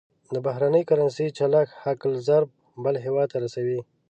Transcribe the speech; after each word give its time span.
د 0.33 0.35
بهرنۍ 0.45 0.83
کرنسۍ 0.89 1.27
چلښت 1.37 1.73
حق 1.83 2.01
الضرب 2.11 2.49
بل 2.83 2.95
هېواد 3.05 3.27
ته 3.33 3.37
رسوي. 3.43 3.79